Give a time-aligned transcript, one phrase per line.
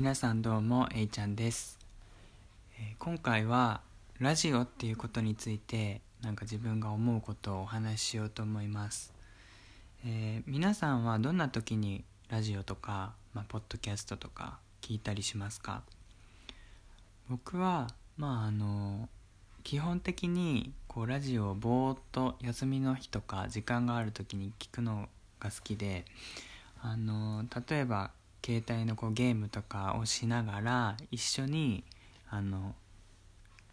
[0.00, 1.78] 皆さんどうもえいちゃんです、
[2.78, 3.82] えー、今回は
[4.18, 9.12] ラジオっていうことについてなんか自分が思うことをお話ししようと思います、
[10.06, 15.82] えー、皆さんはどんな時にラジオとか、まあ、ポッドキャストとか聞いたりしますか？
[17.28, 19.06] 僕はまああの
[19.64, 25.10] 基本的にこうラジオをぼーっと休みの日とか時間がある時に聞くの
[25.40, 26.06] が好きで
[26.80, 28.12] あの例えば
[28.44, 31.84] 携帯のこうゲームとかをしながら一緒に
[32.28, 32.74] あの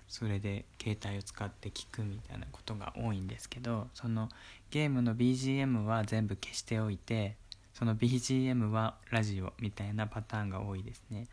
[0.08, 4.30] それで携帯を使って聞くみたいなことが多いんですけどその
[4.72, 7.36] ゲームの BGM は全部消しておいて
[7.74, 11.28] その BGM はラジオみたいなパターンが多いですね。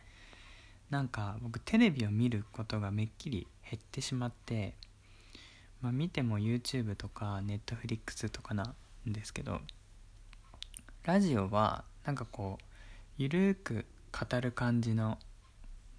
[0.90, 4.74] なんか僕テレビを見ることがめっきり減ってしまって、
[5.80, 8.74] まあ、見ても YouTube とか Netflix とかな
[9.08, 9.60] んですけど
[11.04, 12.64] ラジオはなんかこう
[13.16, 15.18] ゆるく語る感じの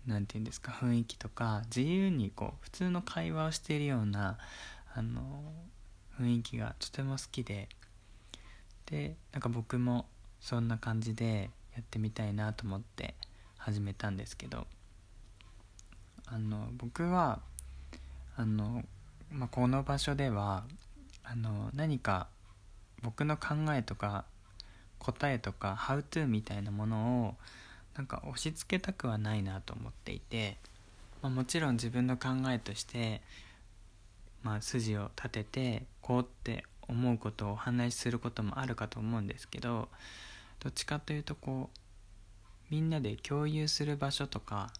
[0.05, 4.37] 何て言うんですか雰囲気とか自由にこう普通の会話をしているような
[4.93, 5.21] あの
[6.19, 7.69] 雰囲気がとても好きで
[8.85, 10.05] でなんか僕も
[10.39, 13.15] そんな感じでやってみたいなと思って
[13.57, 14.67] 始めたんですけど
[16.27, 17.39] あの僕は
[18.35, 18.83] あの、
[19.31, 20.65] まあ、この場所では
[21.23, 22.27] あの何か
[23.01, 24.25] 僕の考えとか
[25.05, 27.35] 答えとか「How to」みたいなものを
[27.95, 30.57] なんか押し付けたくはないなと思っていて、
[31.21, 33.21] まあ、もちろん自分の考えとして、
[34.41, 39.89] まあ、筋を立ててこうって思うことをお話しすることもあるかと思うんですけど
[40.59, 41.77] どっちかというとこう
[42.69, 44.73] みんなで共有する場所とか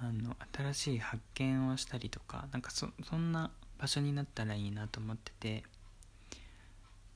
[0.00, 5.64] あの新しい発見をしたりとかなんかそそんな場所になったらいいなと思ってて、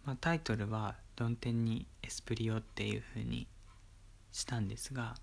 [0.04, 3.48] まあ、タイトルはドンテンにエスプリオっていう風に
[4.30, 5.16] したんですが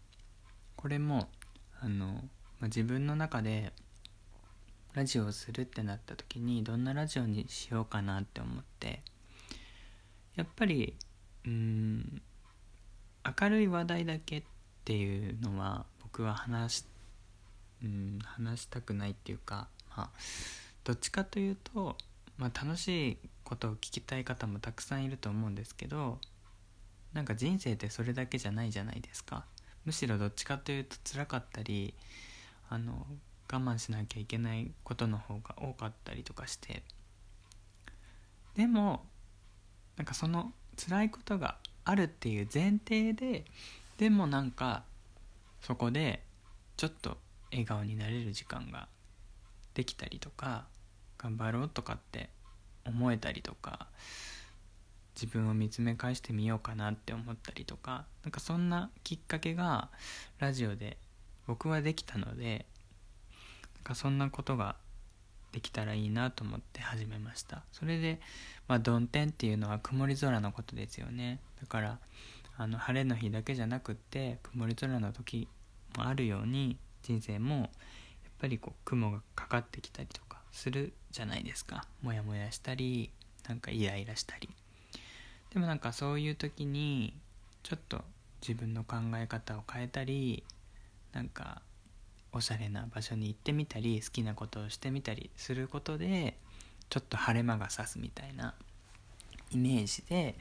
[0.76, 1.30] これも
[1.80, 2.20] あの、ま
[2.64, 3.72] あ、自分の中で
[4.94, 9.04] ラジオをするってなった時にどんなラジオにしようかなって思って
[10.36, 10.96] やっぱり
[11.46, 12.22] うん
[13.42, 14.44] 明るい話題だけっ
[14.84, 16.86] ていうのは僕は話し
[17.84, 20.10] うん話したくないっていうかまあ
[20.84, 21.98] どっちかというと、
[22.38, 26.20] まあ、楽しいことを聞きたい方もたくさんいると思うんですけど
[27.14, 29.46] なんか人生ってそれだけじゃないじゃないですか。
[29.86, 31.94] むしろどっちかというと辛かったり
[32.70, 33.06] あの
[33.52, 36.84] 我慢しなきゃいけないことの方が多かったりとかして。
[38.56, 39.06] でも
[39.98, 43.46] なんかその辛いことがあるっていう前提で
[43.98, 44.84] でもなんか
[45.62, 46.24] そこで
[46.76, 47.18] ちょっと
[47.52, 48.88] 笑顔になれる時間が
[49.74, 50.66] できたりとか
[51.26, 52.30] 頑張ろうとかって
[52.86, 53.88] 思えたりとか
[55.16, 59.90] 自分を見つめ返してみようかなって思ったりとかなんかそんなきっかけが
[60.38, 60.98] ラジオで
[61.48, 62.68] 僕はできたので
[63.78, 64.76] なんかそんなことが
[65.52, 67.64] できたらいいなと思って始めました。
[67.72, 68.20] それで
[68.68, 71.40] まあ曇天っていうのは曇り空のことですよね。
[71.62, 72.00] だから
[72.58, 75.48] あの晴れの日だけじゃなくって曇り空の時
[75.98, 77.70] もあるように人生もやっ
[78.38, 81.86] ぱりこう雲がかかってきたりとかするじゃないですか。
[82.02, 83.10] モヤモヤしたり
[83.48, 84.50] なんかイライラしたり。
[85.54, 87.14] でもなんかそういう時に
[87.64, 88.04] ちょっと
[88.42, 90.44] 自分の考え方を変えたり
[91.14, 91.62] なんか
[92.34, 96.36] おしゃれな場所に行ってみたり好きなことをしてみたりすることで
[96.90, 98.54] ちょっと晴れ間が差すみたいな
[99.52, 100.36] イメージで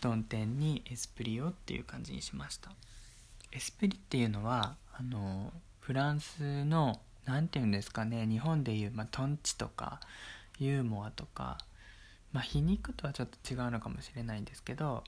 [0.00, 2.72] ドンテンにエスプリオっていう感じにしました。
[3.52, 10.00] エスプリっていうのはあのフランスの何て言うんですかね日本でいう、まあ、トンチとか
[10.58, 11.58] ユーモアとか、
[12.32, 15.04] まあ、皮肉とはちょっと違うのかもしれないんですけど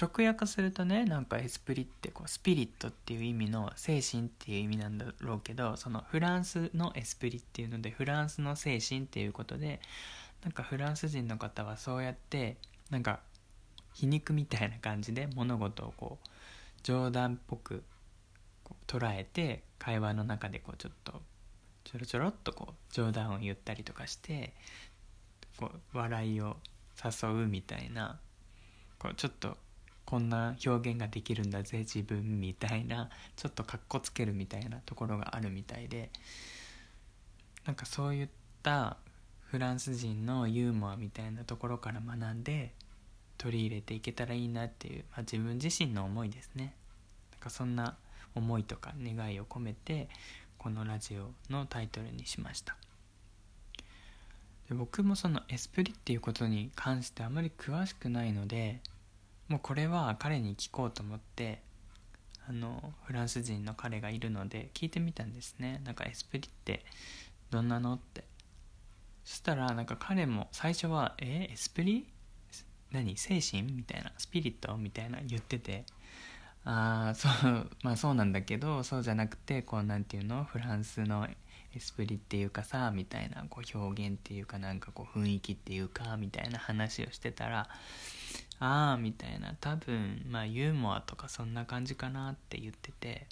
[0.00, 9.80] 直訳するとねなんかエスプリってこうスピリットっていう意味の精神っていう意味なんだろうけどそのフランスのエスプリっていうのでフランスの精神っていうことで
[10.42, 12.56] なんかフランス人の方はそうやって
[12.90, 13.20] なんか
[13.92, 16.28] 皮肉みたいな感じで物事をこう
[16.82, 17.82] 冗談っぽく
[18.86, 21.20] 捉えて会話の中でこうちょっと
[21.90, 24.52] ちょろちょろっとこう冗談を言ったりとかして
[25.56, 26.56] こう笑いを
[27.04, 28.20] 誘うみたいな
[28.98, 29.56] こうちょっと
[30.04, 36.10] こんな表現ができるんだぜ自分みたいなちょっとかっこつけるみたいなところがあるみたいで
[37.66, 38.28] なんかそういっ
[38.62, 38.96] た
[39.50, 42.72] フランス人のユーモアみたいなところから学んで
[43.36, 46.74] 取り入れていけたらいいなっていう、まあ、自分自身の思いですね。
[47.32, 47.96] なんかそんな
[48.34, 50.08] 思いとか願いを込めて
[50.62, 52.76] このラジオのタイトルにしました。
[54.68, 58.80] で僕もそのエスプリっていうことに関してあまり詳しくないので
[59.48, 61.62] もうこれは彼に聞こうと思って
[62.46, 65.80] あのフランス人の彼がいるので聞いてみたんですね。
[65.82, 66.84] なんかエスプリって
[67.50, 68.24] どんなのって。
[69.24, 72.06] そしたらなんか彼も最初は「えエスプリ？
[72.92, 73.16] 何？
[73.16, 75.86] 精神?」みたいな「スピリット?」みたいな言ってて。
[76.64, 80.44] あそう まあそうなんだけどそうじゃなくてこうなんていうの？
[80.44, 81.28] フランスの
[81.74, 87.68] エスプリっていうかさみたいなこう表現っていうかなんかこう雰囲気っていうかみたいな話をしてたら
[88.58, 89.54] ああみたいな。
[89.60, 93.26] 多分まあユーモアとかそんな感じかなって言ってて。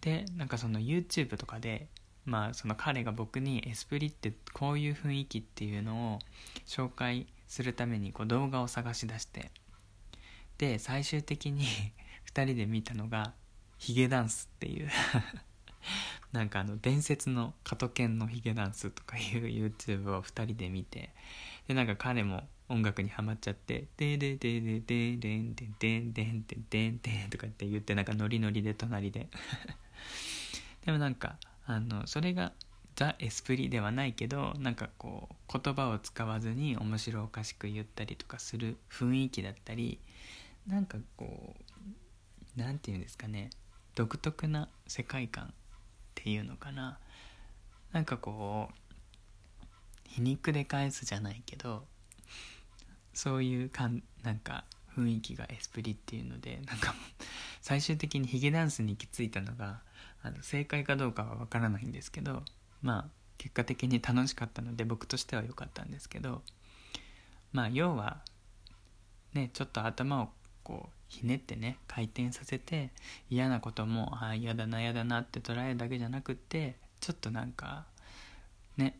[0.00, 1.86] でなんかその YouTube とかで
[2.24, 6.18] まあその彼が僕にエスプリってこういう雰囲気っていうのを
[6.66, 9.50] 紹介するためにこう動画を探し出して。
[10.58, 11.64] で最終的に
[12.34, 13.32] 2人で見たのが
[13.78, 14.88] ヒゲダンスっていう。
[16.32, 21.10] なんかあの伝説の加トケンのヒゲダンスとかいう YouTube を2人で見て
[21.66, 29.28] でなんか彼も音楽にはまっちゃって「ででででででんでんでんでんでんでんでん」とかって言ってなんかノリノリで隣で
[30.86, 31.36] でもなんか
[31.66, 32.52] あのそれが
[32.96, 39.98] ザ・エスプリではないけどなんかこう言葉を使わずに面白おかしく言ったりとかする雰囲気だったり
[40.66, 41.71] なんかこう
[42.56, 43.50] 何て言うんですかね。
[43.94, 45.48] 独特な世界観っ
[46.14, 46.98] ていうのかな。
[47.92, 48.82] なんかこう
[50.08, 51.84] 皮肉で返すじゃないけど
[53.14, 54.64] そういうかんなんか
[54.96, 56.94] 雰囲気がエスプリっていうのでなんか
[57.60, 59.80] 最終的にヒゲダンスに行き着いたのが
[60.22, 62.42] あの正解かどうかは分からないんですけど
[62.82, 63.04] まあ
[63.38, 66.42] 結果的に楽しかったので僕としては良かったんですけど
[67.52, 68.18] まあ要は
[69.34, 70.28] ねちょっと頭を
[70.62, 72.90] こうひねってね回転させて
[73.28, 77.84] 嫌なこともああ嫌だな嫌だなって捉えるだけじゃなくってちょっとなんか
[78.78, 78.98] ね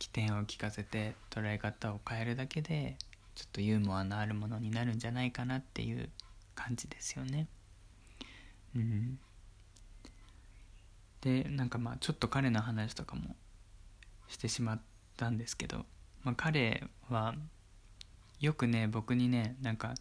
[0.00, 2.96] 起点を聞かせて捉え方を変えるだけで
[3.36, 6.08] ちょっとユーモアのあるものになるんじゃないかなっていう
[6.56, 7.46] 感じですよね。
[8.74, 9.18] うん、
[11.20, 13.36] でなんかまあちょっと彼の話とかも
[14.26, 14.80] してしまっ
[15.16, 15.84] たんですけど、
[16.24, 17.34] まあ、彼は
[18.40, 19.94] よくね僕にねなんか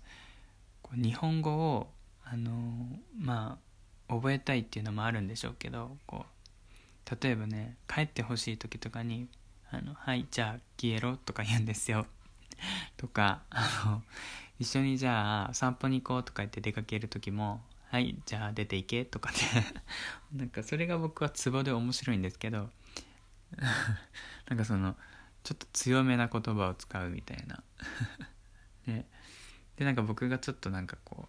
[0.95, 1.87] 日本語を
[2.23, 2.51] あの
[3.17, 3.57] ま
[4.09, 9.27] あ覚えたいっていうのもあるんでしょうけどこう例えばね帰ってほしい時とかに
[9.71, 12.05] 「あのはいじゃあ消えろ」とか言うんですよ。
[12.97, 14.03] とかあの
[14.59, 19.41] 一緒にじゃあ散歩に行こうとか言って出かける時も「はいじゃあ出ていけ」とかって
[20.37, 22.69] なんかそれが僕はツボで面白いんですけど
[24.47, 24.95] なんかその
[25.43, 27.63] ちょっと強めな言葉を使うみたいな。
[28.85, 29.05] ね。
[29.81, 31.25] でなんか僕がちょっとなんかこ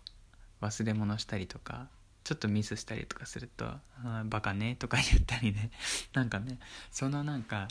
[0.60, 1.88] う忘れ物したりとか
[2.22, 3.64] ちょっとミスしたりとかすると
[4.04, 5.70] 「あバカね」とか言ったりね。
[6.12, 6.58] なんかね
[6.90, 7.66] そのなんか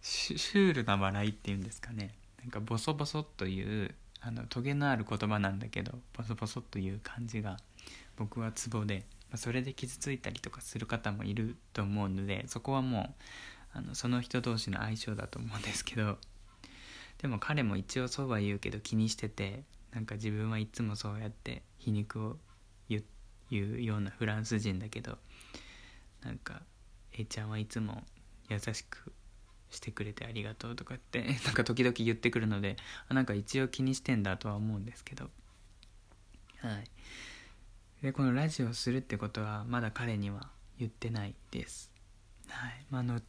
[0.00, 2.14] シュールな笑いっていうんですかね。
[2.40, 7.58] なんかボソボソというあのトゲのある言葉なんだけどボソボソという感じが
[8.16, 13.14] 僕はツボで、まあ、それで傷ついたりとかする方もいると思うのでそこはも
[13.74, 16.18] うあのその人同士の相性だと思うんですけど
[17.18, 22.36] でも彼も一応そうは言うけど気にしててなんか自分はいつもそうやって皮肉を
[23.50, 25.16] 言うようなフランス人だけど
[26.22, 26.62] なんか
[27.12, 28.02] A ちゃんはいつも
[28.48, 29.12] 優しく
[29.70, 32.76] してくれてありがとうとかって なんか時々言ってくるので
[33.08, 35.30] なんか一応気にしてんだとは思うんですけど。
[36.58, 36.90] はい。
[38.02, 41.90] でこのラジオをするってことはまだ彼には言ってないです。
[42.48, 42.86] はい。
[42.90, 43.20] まあの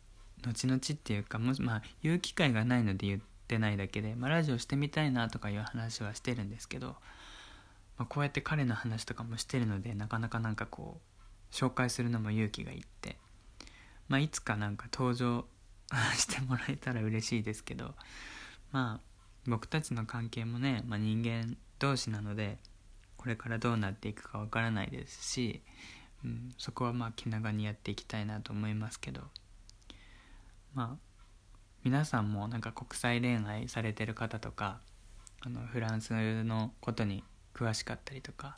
[0.41, 6.89] 後々っていうかもまあ言う機会がないので言っってないだけで、まあ、ラジオしてみたいなとかいう話はしてるんですけど、
[7.97, 10.99] まあ、こうやって彼の話とかもしてるのでなかなかなんかこ
[11.51, 13.17] う紹介するのも勇気がいって、
[14.07, 15.45] まあ、いつかなんか登場
[16.15, 17.95] してもらえたら嬉しいですけど
[18.71, 19.09] まあ
[19.47, 22.59] 僕たちの関係もね、まあ、人間同士なので
[23.17, 25.63] これからどうなっていくかわからないですし、
[26.23, 29.21] うん、そこはまあ気長にやっていきたいなと思いますけど
[30.75, 31.08] まあ
[31.83, 34.79] 皆さんもなんか国際恋愛されてる方とか
[35.41, 38.57] あのフランスのことに詳しかったりとか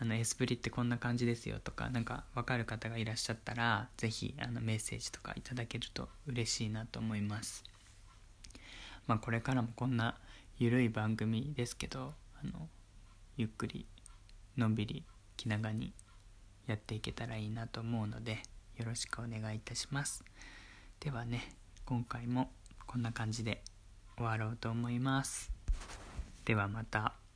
[0.00, 7.64] あのエスプリってこんな感じですよとか何か分かる方がいらっしゃったら是非メッセージとかいただけると嬉しいなと思います。
[9.06, 10.18] まあこれからもこんな
[10.58, 12.68] 緩い番組ですけどあの
[13.36, 13.86] ゆっくり
[14.56, 15.04] のんびり
[15.36, 15.94] 気長に
[16.66, 18.42] やっていけたらいいなと思うので
[18.76, 20.22] よろしくお願いいたします。
[21.00, 21.56] ではね
[21.86, 22.50] 今回も
[22.88, 23.62] こんな感じで
[24.16, 25.52] 終わろうと思います
[26.46, 27.27] ではまた。